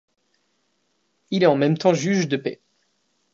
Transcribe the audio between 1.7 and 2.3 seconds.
temps juge